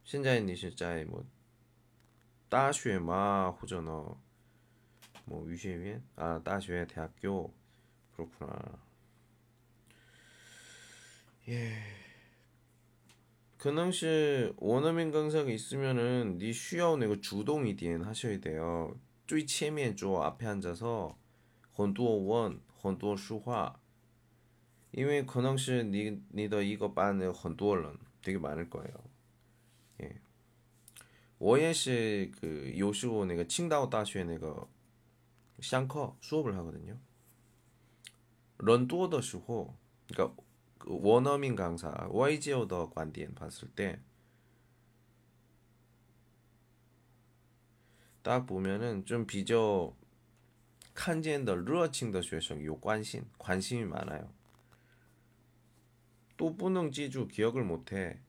[0.05, 1.25] 现在你是在뭐
[2.49, 4.17] 大学嘛，或者呢，
[5.27, 7.53] 뭐 유시위엔 아, 大学 대학교
[8.17, 8.79] 그렇구나.
[11.49, 11.77] 예.
[13.59, 18.99] 可能是 원어민 강사가 있으면은 니 쉬어 내고 주동 이디엔 하셔야 돼요.
[19.27, 21.19] 最前面조 앞에 앉아서
[21.73, 23.81] 很多文很多书画
[24.91, 28.93] 因为可能是你你的一个班有很多人 되게 많을 거예요.
[30.03, 30.21] 예.
[31.39, 34.67] 我也是그 요시고 내가 칭다오 다슈에 내가
[35.61, 36.99] 샹커 수업을 하거든요.
[38.59, 39.77] 런두어 더시고
[40.09, 40.35] 그러니까
[40.79, 44.01] 그 원어민 강사 YGO 더 관디엔 봤을 때
[48.29, 49.97] 딱 보면은 좀 비교
[50.95, 54.33] 칸지엔더 르어칭더 쉐성 요 관심 관심이 많아요.
[56.37, 58.21] 또 뿌능 찌주 기억을 못해.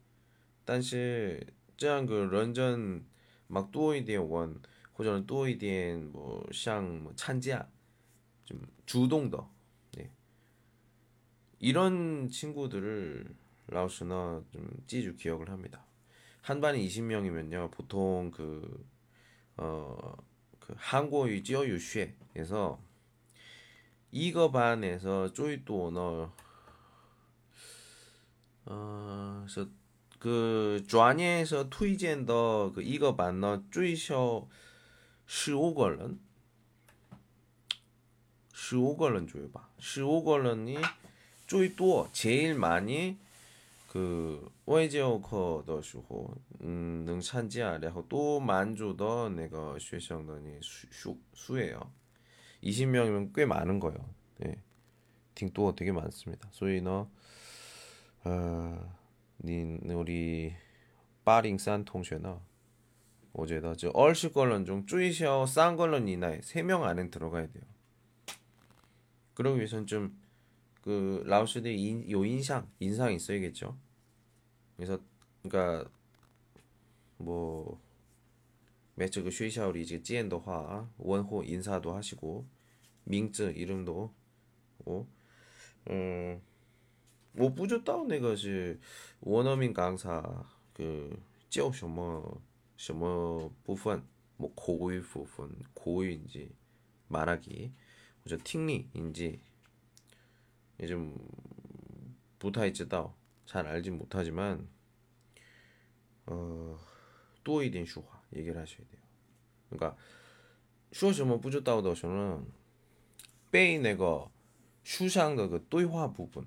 [0.65, 3.03] 但是这样个认真
[3.47, 4.61] 막多一点文
[4.93, 7.67] 或者多一点뭐像뭐参加
[8.45, 9.49] 좀 주동더
[9.93, 10.11] 네.
[11.57, 15.83] 이런 친구들을 라오스는 좀 찌주 기억을 합니다.
[16.41, 18.85] 한 반에 20명이면요 보통 그
[19.57, 20.15] 어,
[20.66, 22.80] 그 한국어 지어 유쉐에서.
[24.10, 26.32] 이거 반에서 쪼이 또너
[28.66, 29.46] 어~ 어,
[30.18, 34.48] 그 주안에서 투이젠더 그 이거 반너 쪼이셔
[35.26, 36.18] 15걸은?
[38.54, 39.68] 15걸은 줘요 봐.
[39.80, 40.78] 15걸은이
[41.46, 43.18] 쪼이또 제일 많이
[43.93, 51.91] 그 외제어커더时候 음, 能参加然后또 만주더 내가 学生的你 수, 수예요
[52.63, 53.97] 20명이면 꽤 많은 거예요
[54.37, 54.57] 네.
[55.33, 57.09] 挺多 되게 많습니다 所以呢
[58.23, 58.95] 어,
[59.37, 60.53] 你 우리
[61.23, 62.41] 803同学呢
[63.31, 67.63] 我觉得저 얼씨 걸런 좀 쪼이셔 싼 걸런 이나에 3명 안에 들어가야 돼요.
[69.33, 73.77] 그러기 위해선 좀그 라오스의 인, 요 인상 인상 있어야겠죠.
[74.75, 74.99] 그래서
[75.41, 75.89] 그러니까
[77.17, 77.79] 뭐
[78.95, 82.45] 매체 그 쉐샤오리 이제 찌엔더화 원호 인사도 하시고
[83.05, 84.13] 밍즈 이름도
[84.85, 85.05] 오,
[85.89, 86.41] 음,
[87.33, 88.79] 我不知道那个是
[89.21, 90.21] 원어민 강사
[90.73, 91.17] 그
[91.49, 92.41] 叫什么
[92.75, 94.03] 什么部分
[94.37, 96.51] 뭐 고의 부분 고의인지
[97.07, 97.71] 말하기
[98.23, 99.39] 或者 听力인지
[100.79, 101.15] 요즘
[102.37, 103.15] 不太知道
[103.46, 104.68] 잘 알진 못하지만
[106.26, 106.78] 어,
[107.44, 109.02] 또이된 슈화 얘기를 하셔야 돼요.
[109.68, 109.96] 그러니까
[110.92, 112.46] 슈어저만 뿌졌다고 저는
[113.50, 114.28] 빼이 내가
[114.84, 116.46] 슈상의 그 또이화 부분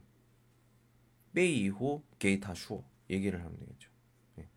[1.33, 3.89] 빼이후 게이타 슈어 얘기를 하면 되겠죠.
[4.39, 4.47] 예.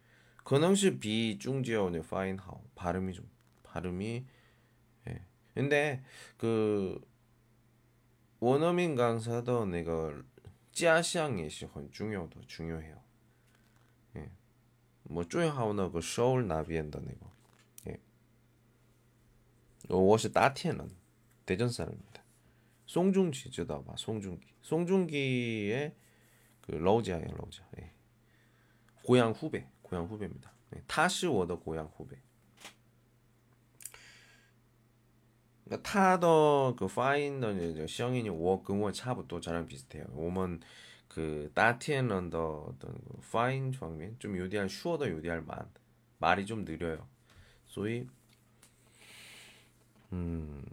[0.45, 3.29] 그능시 비 중지어는 네 파인하오 발음이 좀
[3.63, 4.25] 발음이
[5.09, 5.27] 예.
[5.55, 6.03] 근데
[6.37, 7.01] 그
[8.41, 10.23] 원어민 강사도 내가
[10.72, 13.02] 家乡也是很 중요도 중요해요.
[14.18, 14.30] 예.
[15.04, 17.32] 뭐最好呢그 서울 나비엔더那个
[17.88, 18.00] 예.
[19.88, 20.90] 我是大天人
[21.46, 22.24] 대전 사람입니다.
[22.88, 23.96] 송중기 知道吧?
[23.98, 24.48] 송중기.
[24.62, 25.96] 송중기의
[26.62, 27.64] 그 러우자예요, 러우자.
[27.80, 27.92] 예.
[29.04, 30.52] 고향 후배, 고향 후배입니다.
[30.76, 30.84] 예.
[30.88, 32.18] 他是我的 고향 후배.
[35.82, 37.54] 他的그 파인더
[37.88, 40.06] 시영이니 我跟我差不多 저랑 비슷해요.
[40.14, 40.60] 我们
[41.08, 45.68] 그 다티엔런더 어떤 그 파인方面 좀 요디할 슈어더 요디할 만
[46.20, 47.08] 말이 좀 느려요.
[47.66, 48.08] 所以
[50.12, 50.64] 음,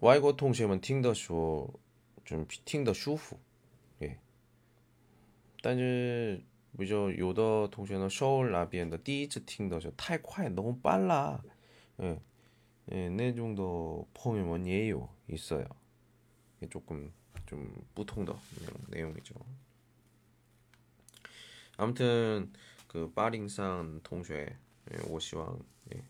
[0.00, 1.72] 外国同学们听的时候
[2.24, 3.38] 좀听得舒服.
[4.02, 4.18] 예.
[5.62, 6.42] 但是
[6.76, 11.40] 比较有的同学呢，首尔那边的第一次听的时候太快 너무 빨라.
[12.00, 12.18] 예.
[12.91, 15.65] 예, 네 정도 포메몬이에요 있어요.
[16.69, 17.11] 조금
[17.45, 18.37] 좀 보통도
[18.89, 19.35] 내용이죠.
[21.77, 22.51] 아무튼
[22.87, 24.57] 그 빠링산 동쉐
[24.91, 25.59] 예, 오시왕
[25.95, 26.03] 예.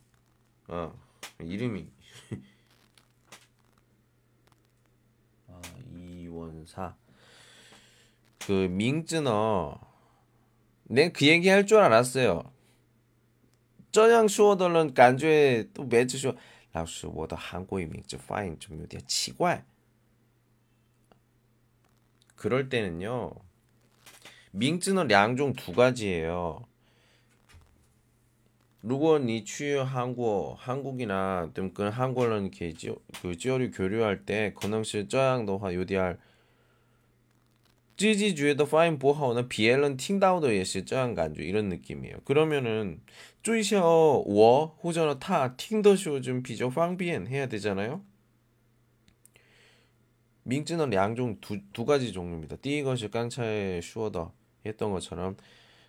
[0.68, 0.92] 아
[1.40, 1.88] 이름이
[5.48, 5.62] 아
[5.94, 6.96] 이원사
[8.40, 9.80] 그 민즈너
[10.86, 12.52] 내그 네, 얘기 할 줄 알았어요.
[13.92, 16.34] 저양 슈어덜런 간주에 또 매주 슈어
[16.73, 19.65] 老师，我的韩国名字发音좀有点 奇怪.
[22.37, 23.33] 그럴 때는요.
[24.51, 26.65] 밍즈는 량종 두 가지예요.
[28.81, 32.75] 如果你去 한국, 한국이나 좀跟 한국人 이렇게
[33.23, 36.19] 그 지어류 교류할 때, 可能是这样的话有点
[37.97, 42.21] 自己觉得发音不好呢，别人听到的也是这样感觉 이런 느낌이에요.
[42.25, 42.99] 그러면은
[43.43, 48.03] 追求我或者他听的时候좀比较方便 해야 되잖아요.
[50.45, 52.57] 밍즈는 양종 두, 두 가지 종류입니다.
[52.57, 54.33] 第一个是刚才 슈어더
[54.65, 55.37] 했던 것처럼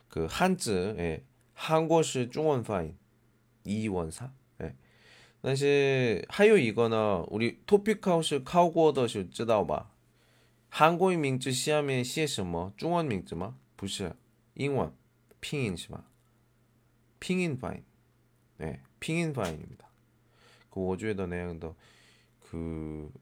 [0.07, 1.23] 그 한즈, 예,
[1.53, 2.97] 한국시 중원 파인
[3.65, 4.31] 이원사.
[4.61, 4.75] 예.
[5.41, 9.91] 但是还有一个呢, 우리 토픽하우스 카우고더是 知道吧?
[10.69, 14.13] 한국의 밍즈 시험에 写什么中文名字吗不是
[14.55, 14.91] 英文
[15.39, 16.03] 拼音是吧
[17.20, 17.84] 핑인 파인.
[18.56, 19.88] 네, 핑인 파인입니다.
[20.70, 21.76] 그 어주에다 내용도
[22.40, 23.12] 그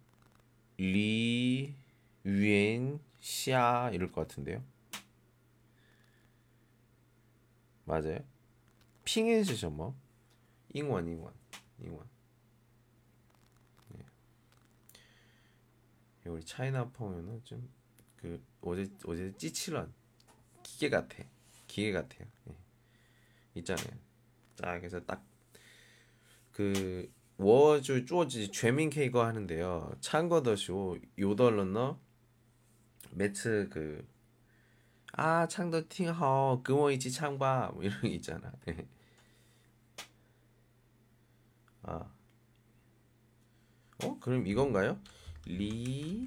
[0.79, 1.75] 리,
[2.25, 4.63] 유엔, 샤 이럴 것 같은데요.
[7.85, 8.21] 맞아요.
[9.05, 9.95] 핑인 시죠 뭐?
[10.75, 11.33] 잉원, 잉원,
[11.81, 12.07] 잉원.
[13.89, 14.05] 네.
[16.27, 19.93] 우리 차이나 펑은 좀그 어제 어제 찌칠런
[20.63, 21.25] 기계 같아.
[21.67, 22.29] 기계 같아요.
[22.45, 22.55] 네.
[23.59, 23.91] 있잖아요.
[24.57, 25.01] 자, 그래서
[26.53, 29.93] 딱그 워즈 쪼지 죄민 케이거 하는데요.
[30.01, 31.99] 창거더쇼 요덜러너
[33.13, 34.07] 매트 그
[35.13, 38.53] 아, 창더 팅하오 그모이지 창바 뭐 이런 게 있잖아.
[41.83, 42.11] 아.
[44.05, 44.19] 어?
[44.21, 45.01] 그럼 이건가요?
[45.47, 46.27] 리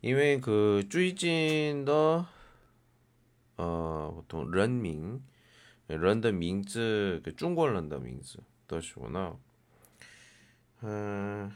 [0.00, 2.26] 因为그最近的
[3.56, 5.22] 어, 보통 人名
[5.86, 9.38] 人的名字그 중국 人的名字都是呢
[10.82, 11.50] 어,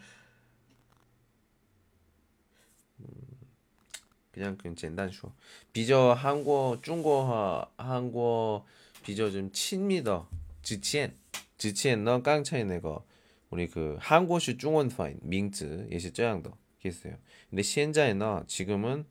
[4.32, 5.32] 그냥 그냥 简单说
[5.72, 8.64] 비저 한국 중국어 한국
[9.03, 10.26] 비저 좀 친미더
[10.62, 11.14] 之前
[11.57, 13.03] 之前呢 刚才 那个
[13.51, 16.53] 우리 그 한국식 중원 파인名字 也是这样的
[16.89, 17.15] 했어요.
[17.49, 19.05] 근데 시엔자에나 지금은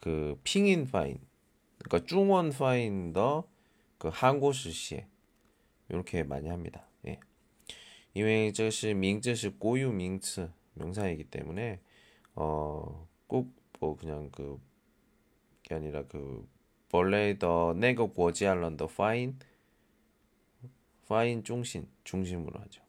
[0.00, 1.18] 그 핑인 파인
[1.78, 3.48] 그러니까 중원 파인더
[3.98, 5.06] 그 한국 시에
[5.88, 6.86] 이렇게 많이 합니다.
[7.06, 7.20] 예.
[8.14, 11.80] 이외에 이것이 명字시 고유 명词 명사이기 때문에
[12.34, 14.60] 어꼭뭐 그냥 그
[15.70, 16.46] 아니라 그
[16.92, 19.38] 원래 더 내거 고지알런더 파인
[21.08, 22.82] 파인 중심 중심으로 하죠.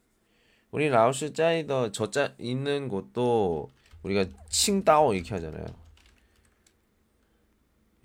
[0.71, 3.71] 우리 라오스 짜이더 저짜 있는 곳도
[4.07, 5.65] 우리가 칭다오 이렇게 하잖아요.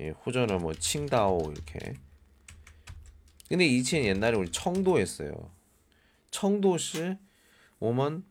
[0.00, 1.94] 예, 호전어 뭐 칭다오 이렇게.
[3.48, 5.50] 근데 이前 옛날에 우리 청도 했어요.
[6.30, 7.16] 청도시
[7.78, 8.24] 오면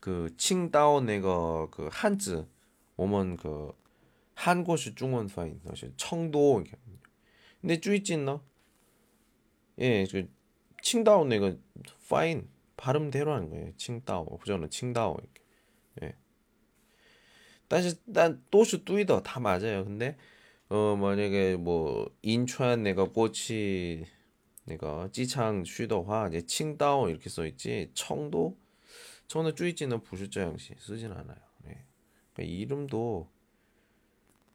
[0.00, 2.46] 그 칭다오 내가 그 한즈
[2.96, 3.72] 오먼 그
[4.34, 6.64] 한국시 중원 파인 사실 청도
[7.60, 8.42] 근데 쭈이찐너
[9.80, 10.28] 예, 그
[10.82, 11.54] 칭다오 내가
[12.08, 13.76] 파인 발음대로 하는 거예요.
[13.76, 15.45] 칭다오 저는 칭다오 이렇게.
[16.02, 16.14] 예.
[17.68, 19.84] 다시 난 또슈 뚜이더 다 맞아요.
[19.84, 20.16] 근데
[20.68, 24.04] 어 만약에 뭐 인천 내가 꼬치
[24.64, 28.56] 내가 찌창 쉬더화 이제 칭다오 이렇게 써 있지 청도
[29.28, 31.38] 청도 쭈이찌는 부슈자 양시 쓰진 않아요.
[31.66, 31.84] 예.
[32.32, 33.30] 그러니까 이름도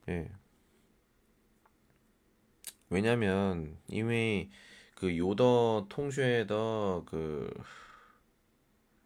[0.10, 0.30] 예.
[2.89, 4.50] 왜냐면 이미
[4.96, 7.52] 그 요더 통쉐의 더그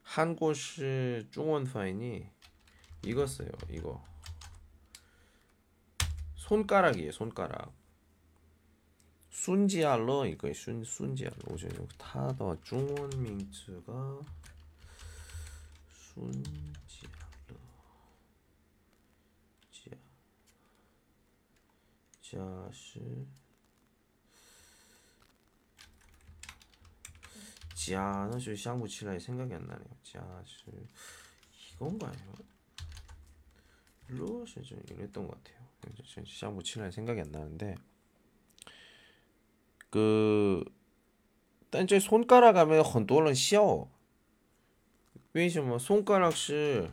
[0.06, 2.30] 한국시 중원 파인이
[3.04, 4.02] 이거어요 이거
[6.46, 7.12] 손가락이에요.
[7.12, 7.74] 손가락.
[9.32, 11.68] 순지알러 이거 순 순지알러 오죠.
[11.98, 14.20] 타더 중원 민츠가
[15.92, 16.54] 순지알러
[22.22, 23.26] 지아 자시
[27.86, 29.88] 지아너슈 샹부칠라이 생각이 안 나네요.
[30.02, 30.72] 지하수
[31.74, 32.34] 이건가요?
[34.08, 35.68] 루어슈 좀 이랬던 것 같아요.
[36.26, 37.76] 샹부칠라이 생각이 안 나는데
[39.92, 40.66] 그
[41.70, 43.88] 단지 손가락 하면 헌돌은 쉬어.
[45.34, 46.90] 왜냐면 뭐 손가락시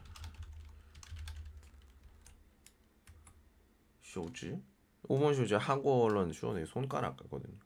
[4.03, 4.63] 쇼지
[5.09, 7.57] 오번 쇼지 한국어는 쇼네 손가락 같거든요.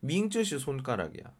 [0.00, 1.39] 민저시 손가락이야.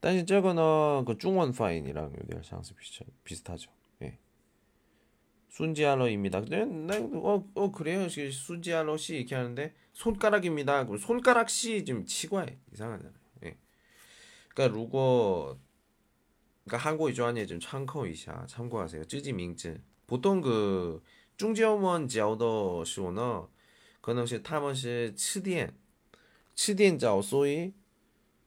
[0.00, 3.70] 但是这个呢，그中文发音이랑有点相似，비슷비슷하 죠。
[4.02, 4.18] 예.
[5.48, 6.42] 순지알러입니다.
[6.42, 8.08] 근데 어, 어 그래요.
[8.08, 10.84] 순지알러씨 이렇게 하는데 손가락입니다.
[10.84, 13.14] 그럼 손가락씨 좀 치과해 이상하잖아요.
[13.44, 13.56] 예.
[14.54, 15.58] 그러니까如果
[16.64, 19.04] 그러니까 한국의 조안에 좀 참고一下 참고하세요.
[19.04, 21.02] 쯔지 밍즈 보통 그
[21.36, 23.48] 중지어원 지어더 시오너
[24.00, 25.74] 可能是他们是吃点
[26.54, 27.72] 吃点早所以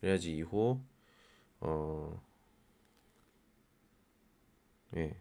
[0.00, 0.80] 그래야지 이후
[1.60, 2.20] 어
[4.96, 5.16] 예.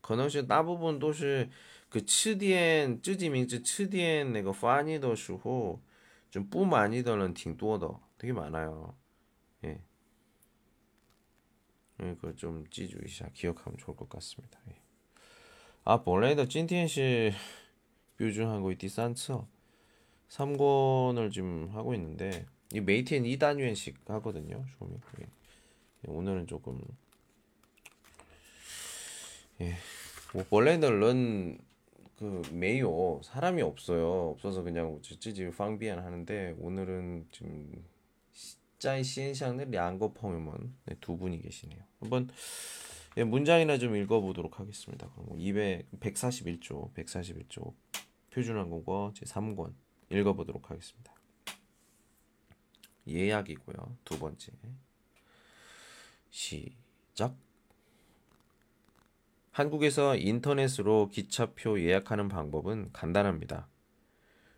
[0.00, 1.48] 可能是大部分都是
[1.88, 5.80] 그 츠디엔 쯔지밍즈 츠디엔 내가 파니더 슈호
[6.30, 8.96] 좀 뿌마니더는 팅또더 되게 많아요.
[9.64, 9.80] 예.
[12.00, 14.58] 이거 좀 찌주이샤 기억하면 좋을 것 같습니다.
[14.68, 14.76] 예.
[15.84, 17.32] 아, 本来的今天是
[18.16, 19.46] 标准한국의 第三册
[20.28, 24.63] 3권을 지금 하고 있는데 이 메이티엔 2단위씩 하거든요.
[24.77, 24.97] 쇼미.
[25.21, 25.27] 예.
[26.07, 26.81] 오늘은 조금
[29.61, 29.75] 예.
[30.33, 31.57] 뭐 원래는 런
[32.17, 34.29] 그没有 사람이 없어요.
[34.29, 37.83] 없어서 그냥 찌지 방비안 하는데 오늘은 지금
[38.79, 41.79] 짜이 시엔샹의 량거 펑유먼 네, 두 분이 계시네요.
[41.99, 42.29] 한번
[43.17, 45.09] 예, 문장이나 좀 읽어보도록 하겠습니다.
[45.15, 47.73] 그럼 200 141조 141조
[48.29, 49.73] 표준 한국어 제 3권
[50.09, 51.14] 읽어보도록 하겠습니다.
[53.07, 53.97] 예약이고요.
[54.03, 54.51] 두 번째
[56.29, 57.37] 시작.
[59.51, 63.69] 한국에서 인터넷으로 기차표 예약하는 방법은 간단합니다.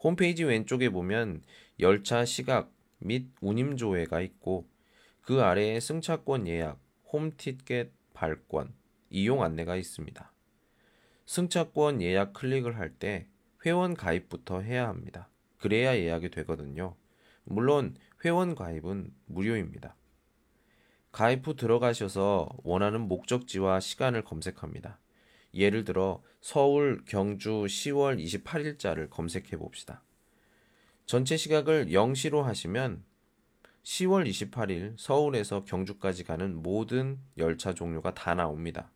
[0.00, 1.42] 홈페이지 왼쪽에 보면
[1.80, 4.66] 열차 시각 및 운임 조회가 있고
[5.20, 6.80] 그 아래에 승차권 예약,
[7.12, 8.72] 홈티켓 발권,
[9.10, 10.32] 이용 안내가 있습니다.
[11.26, 13.28] 승차권 예약 클릭을 할 때
[13.66, 15.28] 회원 가입부터 해야 합니다.
[15.58, 16.94] 그래야 예약이 되거든요.
[17.44, 19.96] 물론 회원 가입은 무료입니다.
[21.12, 24.98] 가입 후 들어가셔서 원하는 목적지와 시간을 검색합니다.
[25.54, 30.02] 예를 들어 서울, 경주 10월 28일자를 검색해 봅시다.
[31.06, 33.02] 전체 시각을 0시로 하시면
[33.88, 38.90] 10월 28일 서울에서 경주까지 가는 모든 열차 종류가 다 나옵니다.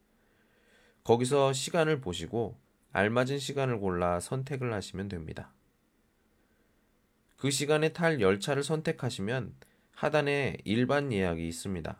[1.02, 2.60] 거기서 시간을 보시고
[2.92, 5.54] 알맞은 시간을 골라 선택을 하시면 됩니다.
[7.38, 9.54] 그 시간에 탈 열차를 선택하시면
[9.92, 11.98] 하단에 일반 예약이 있습니다.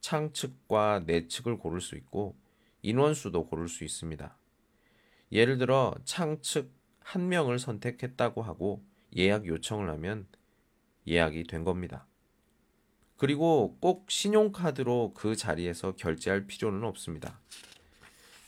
[0.00, 2.34] 창측과 내측을 고를 수 있고
[2.80, 4.34] 인원수도 고를 수 있습니다.
[5.32, 8.82] 예를 들어 창측 한 명을 선택했다고 하고
[9.14, 10.26] 예약 요청을 하면
[11.06, 12.06] 예약이 된 겁니다.
[13.16, 17.40] 그리고 꼭 신용카드로 그 자리에서 결제할 필요는 없습니다.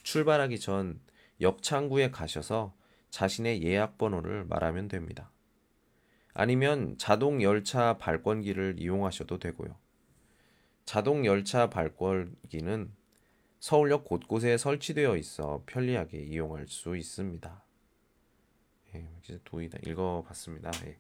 [0.03, 1.01] 출발하기 전
[1.41, 2.75] 역창구에 가셔서
[3.11, 5.31] 자신의 예약 번호를 말하면 됩니다.
[6.35, 9.77] 아니면 자동 열차 발권기를 이용하셔도 되고요.
[10.85, 12.93] 자동 열차 발권기는
[13.61, 17.65] 서울역 곳곳에 설치되어 있어 편리하게 이용할 수 있습니다.
[18.95, 19.09] 예,
[19.45, 20.71] 도이다 읽어봤습니다.
[20.87, 20.97] 예.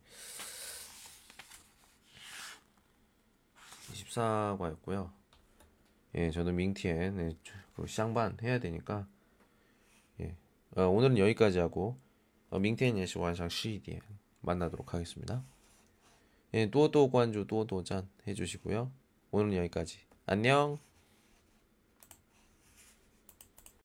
[4.19, 5.11] 24과였고요.
[6.17, 6.55] 예, 저는
[7.11, 7.37] 네,
[7.75, 9.07] 그 쌍반 해야 되니까
[10.21, 10.35] 예,
[10.77, 11.97] 어, 오늘은 여기까지 하고
[12.51, 14.01] 어, 밍티엔 예시 완상 시디엔
[14.41, 15.43] 만나도록 하겠습니다.
[16.55, 18.91] 예, 또또 관주 또또 짠 해주시고요.
[19.31, 20.01] 오늘은 여기까지.
[20.27, 20.88] 안녕.